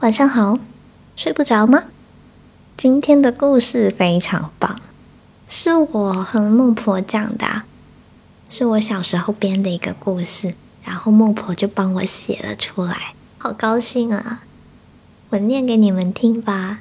[0.00, 0.58] 晚上好，
[1.14, 1.84] 睡不着吗？
[2.74, 4.80] 今天的故事非常棒，
[5.46, 7.64] 是我和孟婆讲的，
[8.48, 14.42] 是我小时候编的一个故事，然后孟婆就帮我写了出来，好高兴啊！
[15.28, 16.78] 我念给你们听吧，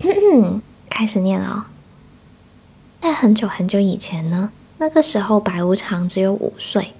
[0.88, 1.64] 开始念了哦。
[3.02, 6.94] 在很久很久以前呢，那个时候白无常只有五岁，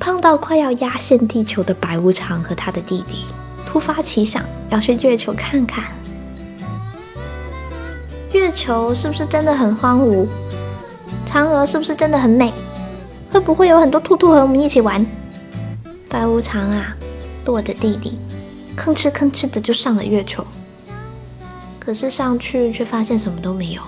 [0.00, 3.24] 胖到快要压线地球的白无常和他的弟弟，
[3.72, 5.86] 突发奇想要去月球看看。
[8.32, 10.26] 月球是不是真的很荒芜？
[11.24, 12.52] 嫦娥是不是真的很美？
[13.30, 15.06] 会不会有很多兔兔和我们一起玩？
[16.06, 16.94] 白无常啊，
[17.46, 18.18] 剁着弟弟，
[18.76, 20.46] 吭哧吭哧的就上了月球。
[21.80, 23.80] 可是上去却发现什么都没有。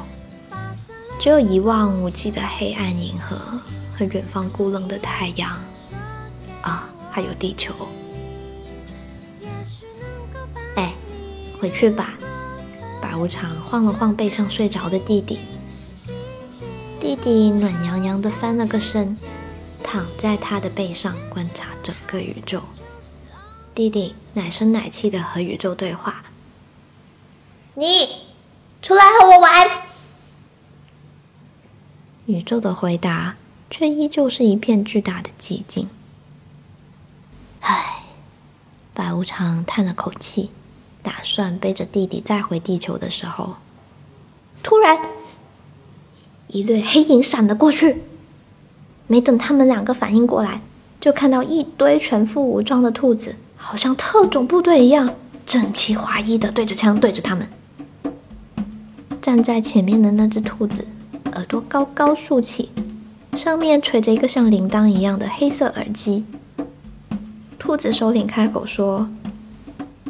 [1.21, 3.37] 只有一望无际的黑暗银河
[3.99, 5.51] 和远方孤冷的太阳，
[6.63, 7.75] 啊，还有地球。
[11.65, 12.13] 回去吧。
[13.01, 15.39] 白无常晃了晃背上睡着的弟弟，
[17.01, 19.17] 弟弟暖洋洋的翻了个身，
[19.83, 22.61] 躺在他的背上观察整个宇宙。
[23.75, 26.27] 弟弟奶声奶气的和宇宙对话
[27.73, 28.27] ：“你
[28.83, 29.67] 出来和我玩。”
[32.27, 33.37] 宇宙的回答
[33.71, 35.89] 却依旧是一片巨大的寂静。
[37.61, 38.03] 唉，
[38.93, 40.51] 白无常叹了口气，
[41.05, 43.55] 打算背着弟弟再回地球的时候，
[44.65, 44.99] 突然
[46.49, 48.03] 一掠黑影闪了过去。
[49.07, 50.63] 没等他们两个反应过来，
[51.01, 55.15] 就看到一堆全副武装的兔子，好像特种部队一样，
[55.47, 57.47] 整齐划一的对着枪对着他们。
[59.21, 60.87] 站在前面的那只兔子。
[61.35, 62.69] 耳朵高高竖起，
[63.33, 66.25] 上面垂着一个像铃铛一样的黑色耳机。
[67.59, 69.09] 兔子首领开口说：“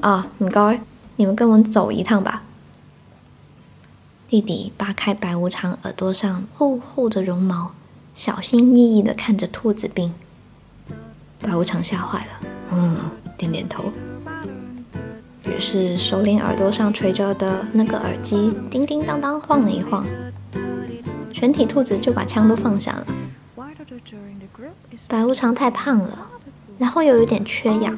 [0.05, 0.83] 啊，唔该，
[1.17, 2.43] 你们跟我走一趟吧。”
[4.29, 7.73] 弟弟扒开白无常耳朵上厚厚的绒毛，
[8.13, 10.13] 小心翼翼地看着兔子兵。
[11.41, 12.99] 白无常吓坏了，嗯，
[13.39, 13.91] 点点头。
[15.45, 20.07] 于是首领耳朵上垂着的那个耳机叮叮当当晃了一晃。
[21.33, 23.07] 全体兔子就把枪都放下了。
[25.09, 26.29] 白无常太胖了，
[26.77, 27.97] 然后又有点缺氧，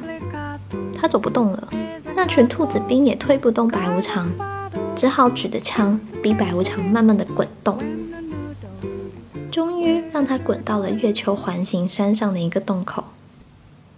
[0.97, 1.69] 他走不动了。
[2.17, 4.33] 那群兔子兵也推不动白无常，
[4.97, 7.79] 只好举着枪逼白无常慢慢的滚动。
[9.53, 13.05] 终于让他滚到了月球环形山上的一个洞口，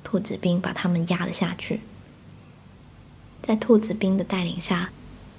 [0.03, 1.81] 兔子兵把他们压了下去。
[3.41, 4.91] 在兔子兵的带领下，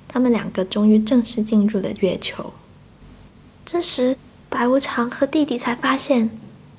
[0.07, 2.53] 他们两个终于正式进入了月球。
[3.65, 4.15] 这时，
[4.47, 6.29] 白无常和弟弟才发现，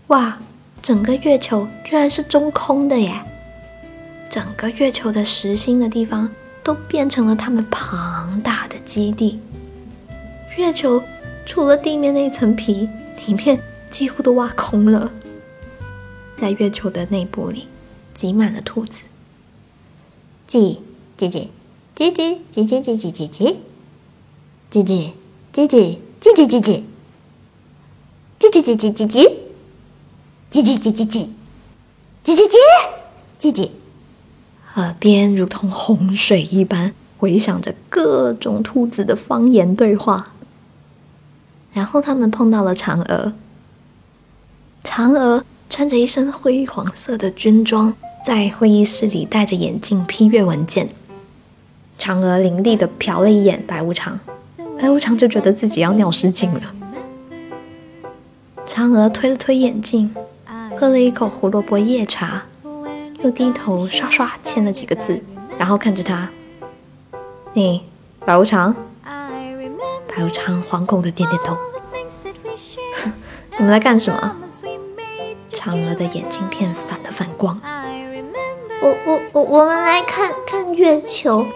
[0.06, 0.38] 哇，
[0.80, 3.22] 整个月球居然是中空的耶！
[4.30, 6.30] 整个月球的实心的地方
[6.62, 9.40] 都变成了他们庞大的基地。
[10.56, 11.02] 月球
[11.44, 12.88] 除了地面那层皮，
[13.26, 15.10] 里面几乎都挖空了。
[16.36, 17.66] 在月球的内部里，
[18.14, 19.02] 挤满了兔子。
[20.48, 20.78] 叽
[21.18, 21.48] 叽叽
[21.96, 23.58] 叽叽叽叽叽叽叽
[24.70, 24.84] 叽
[25.52, 26.00] 叽叽叽叽。
[26.22, 26.84] 叽叽叽叽，
[28.38, 29.16] 叽叽叽叽叽叽，
[30.50, 31.28] 叽叽叽叽叽，
[32.24, 32.54] 叽叽叽，
[33.40, 33.70] 叽叽，
[34.76, 40.32] 耳边如同洪水一般回响着各种兔子的方言对话。
[41.72, 43.32] 然后他们碰到了嫦娥，
[44.82, 47.94] 嫦娥穿着一身灰黄色的军装，
[48.24, 50.88] 在会议室里戴着眼镜批阅文件。
[51.98, 54.18] 嫦娥凌厉的瞟了一眼白无常。
[54.78, 56.74] 白无常就觉得自己要尿失禁了。
[58.66, 60.14] 嫦娥推了推眼镜，
[60.76, 62.44] 喝了一口胡萝卜叶茶，
[63.22, 65.22] 又低头刷刷签了几个字，
[65.58, 66.28] 然后看着他
[67.52, 67.84] ：“你，
[68.24, 71.56] 白无常。”白无常惶恐的点点头
[73.02, 73.12] ：“哼
[73.58, 74.36] 你们来干什么？”
[75.50, 77.60] 嫦娥的眼睛片反了反光
[78.82, 81.46] ：“我、我、我，我们来看看月球，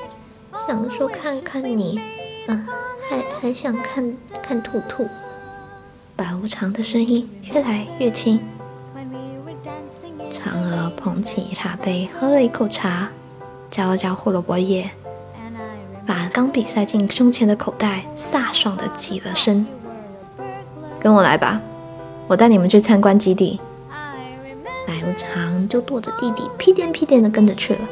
[0.66, 2.00] 想说看看你，
[2.48, 2.66] 嗯。”
[3.06, 5.06] 还还想看看兔兔，
[6.16, 8.40] 白无常的声音越来越轻。
[10.44, 13.08] 嫦娥捧起茶杯，喝了一口茶，
[13.70, 14.90] 嚼了嚼胡萝卜叶，
[16.06, 19.66] 把钢笔塞进胸前的口袋，飒爽的起了身
[21.00, 21.62] ：“跟我来吧，
[22.28, 23.58] 我带你们去参观基地。”
[24.86, 27.88] 白无常就跺着弟弟，屁颠屁颠的跟着去了。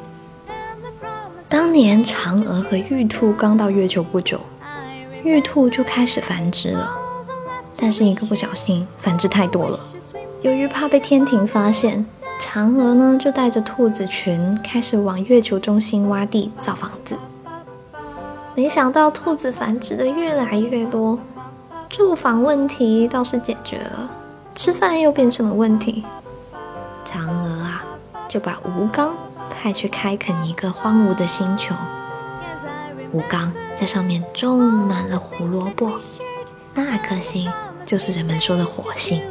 [1.49, 4.39] 当年嫦娥和玉兔刚到月球不久。
[5.25, 6.91] 玉兔就开始繁殖了，
[7.79, 9.81] 但是一个不小心繁殖太多了。
[10.43, 12.05] 由于怕被天庭发现，
[12.41, 17.17] 嫦娥呢就带着兔子群开始往月球中心挖地造房子。
[18.55, 21.19] 没想到兔子繁殖的越来越多，
[21.89, 24.11] 住房问题倒是解决了，
[24.55, 26.05] 吃饭又变成了问题。
[27.07, 27.83] 嫦娥啊，
[28.29, 29.15] 就把吴刚
[29.51, 31.75] 派去开垦一个荒芜的星球。
[33.13, 35.93] 吴刚在上面种满了胡萝卜，
[36.75, 37.51] 那颗星
[37.87, 39.23] 就是人们说的火星。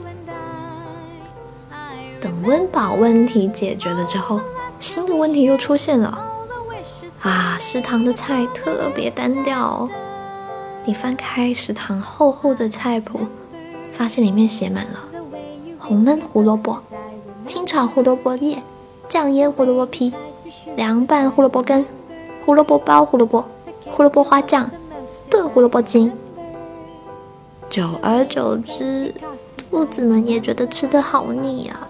[2.44, 4.40] 温饱问题解决了之后，
[4.80, 6.28] 新的问题又出现了。
[7.22, 9.88] 啊，食堂的菜特别单调。
[10.84, 13.20] 你翻开食堂厚厚的菜谱，
[13.92, 15.00] 发现里面写满了
[15.78, 16.80] 红焖胡萝卜、
[17.46, 18.62] 清炒胡萝卜叶、
[19.08, 20.12] 酱腌胡萝卜皮、
[20.76, 21.86] 凉拌胡萝卜根、
[22.46, 23.46] 胡萝卜包胡萝卜、
[23.86, 24.70] 胡萝卜花酱、
[25.30, 26.12] 炖胡萝卜筋。
[27.70, 29.14] 久而久之，
[29.56, 31.88] 兔子们也觉得吃的好腻啊。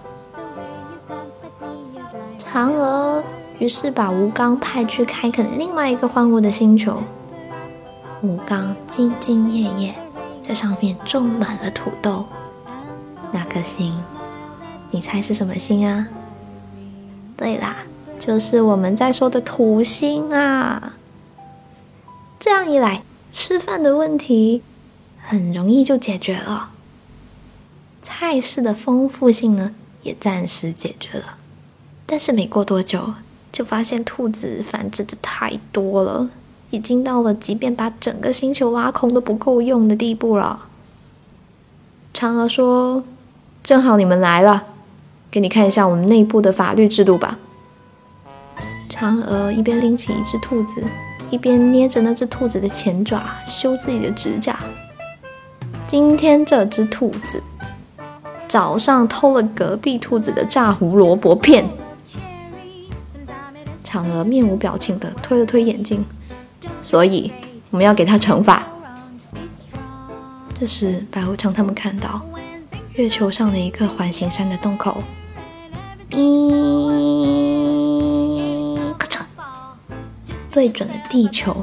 [2.52, 3.24] 嫦娥。
[3.58, 7.00] 于是把吴刚派去开垦另外一个荒芜的星球。
[8.20, 9.94] 吴刚兢兢业业，
[10.42, 12.26] 在上面种满了土豆。
[13.30, 13.94] 那颗星，
[14.90, 16.08] 你猜是什么星啊？
[17.36, 17.76] 对啦，
[18.18, 20.94] 就是我们在说的土星啊。
[22.40, 24.62] 这样一来，吃饭的问题
[25.20, 26.70] 很容易就解决了。
[28.00, 29.72] 菜式的丰富性呢，
[30.02, 31.38] 也暂时解决了。
[32.12, 33.14] 但是没过多久。
[33.50, 36.28] 就发现兔子繁殖的太多了，
[36.70, 40.66] 已经到了即便把整个星球挖空都不够用的地步了。
[42.14, 43.04] 嫦娥说
[43.62, 44.64] ：“正好你们来了，
[45.30, 47.38] 给你看一下我们内部的法律制度吧。”
[48.88, 50.82] 嫦娥一边拎起一只兔子，
[51.30, 54.58] 一边捏着那只兔子的前爪修自己的指甲。
[55.86, 57.42] 今天这只兔子
[58.48, 61.68] 早上偷了隔壁兔子的炸胡萝卜片。
[63.92, 66.02] 嫦娥面无表情的推了推眼镜，
[66.80, 67.30] 所以
[67.70, 68.62] 我们要给他惩罚。
[70.54, 72.22] 这时，白无常他们看到
[72.94, 75.02] 月球上的一个环形山的洞口，
[76.08, 76.38] 咦，
[78.96, 79.20] 咔嚓，
[80.50, 81.54] 对准了地球。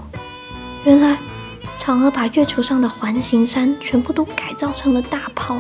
[0.86, 1.18] 原来，
[1.80, 5.60] 嫦娥把月球上的环形山全部都改造成了大炮，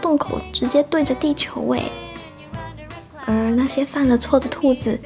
[0.00, 1.82] 洞口直接对着地球哎。
[3.24, 5.00] 而那些犯了错的兔子。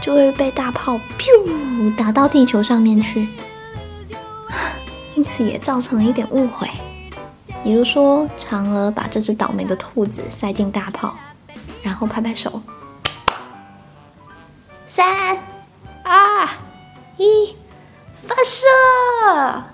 [0.00, 3.28] 就会被大炮“噗”打到地球上面去，
[5.14, 6.68] 因此也造成了一点误会。
[7.64, 11.16] 比如说，嫦娥把这只倒霉的兔子塞进大炮，
[11.82, 12.62] 然后拍拍手，
[14.86, 15.36] 三、
[16.04, 16.48] 二、
[17.16, 17.54] 一，
[18.14, 19.64] 发射！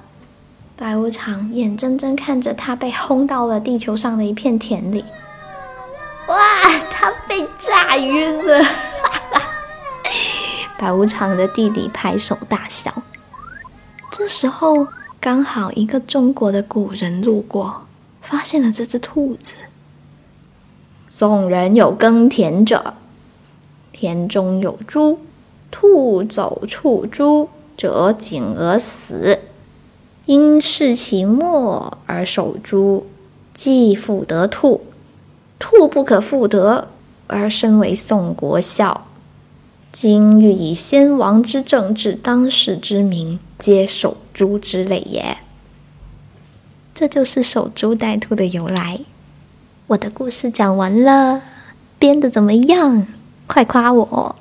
[0.77, 5.05] 白无常眼睁睁看着他被轰到了地球上的一片田里，
[6.27, 6.37] 哇，
[6.91, 8.65] 他被炸晕了。
[10.85, 13.03] 白无常的弟弟拍手大笑。
[14.11, 14.89] 这时候，
[15.19, 17.87] 刚好一个中国的古人路过，
[18.21, 19.55] 发现了这只兔子。
[21.09, 22.93] 宋人有耕田者，
[23.93, 25.21] 田中有猪，
[25.71, 27.49] 兔走触猪，
[27.79, 29.39] 折颈而死。
[30.27, 33.07] 因视其末而守猪，
[33.55, 34.83] 既复得兔。
[35.59, 36.89] 兔不可复得，
[37.27, 39.07] 而身为宋国笑。
[39.95, 45.39] 今欲以先王之政治当世之民，皆守株之类也。
[46.93, 48.99] 这就是守株待兔的由来。
[49.87, 51.43] 我的故事讲完了，
[52.01, 53.07] 编的怎么样？
[53.47, 54.35] 快夸我！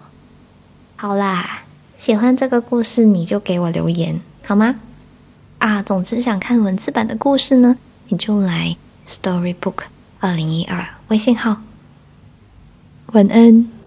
[0.96, 1.66] 好啦，
[1.98, 4.78] 喜欢这个故事你就给我留言好吗？
[5.60, 8.76] 啊，总之想看文字版的故事呢，你就来
[9.08, 9.84] Storybook
[10.20, 11.62] 二零一二微信号。
[13.12, 13.83] 晚安。